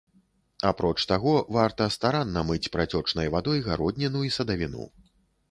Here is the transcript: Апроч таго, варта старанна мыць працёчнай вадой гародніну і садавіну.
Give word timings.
Апроч 0.69 0.95
таго, 1.11 1.33
варта 1.57 1.87
старанна 1.97 2.43
мыць 2.49 2.71
працёчнай 2.77 3.31
вадой 3.37 3.63
гародніну 3.69 4.27
і 4.31 4.35
садавіну. 4.41 4.91